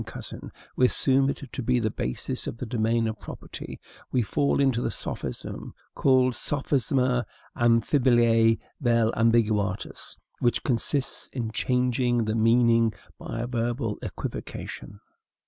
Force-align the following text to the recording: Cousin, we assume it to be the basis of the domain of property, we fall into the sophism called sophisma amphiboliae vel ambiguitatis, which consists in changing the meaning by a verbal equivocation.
Cousin, 0.07 0.51
we 0.75 0.87
assume 0.87 1.29
it 1.29 1.43
to 1.51 1.61
be 1.61 1.79
the 1.79 1.91
basis 1.91 2.47
of 2.47 2.57
the 2.57 2.65
domain 2.65 3.07
of 3.07 3.19
property, 3.19 3.79
we 4.11 4.23
fall 4.23 4.59
into 4.59 4.81
the 4.81 4.89
sophism 4.89 5.75
called 5.93 6.33
sophisma 6.33 7.23
amphiboliae 7.55 8.57
vel 8.79 9.11
ambiguitatis, 9.11 10.17
which 10.39 10.63
consists 10.63 11.27
in 11.33 11.51
changing 11.51 12.25
the 12.25 12.33
meaning 12.33 12.91
by 13.19 13.41
a 13.41 13.45
verbal 13.45 13.99
equivocation. 14.01 14.99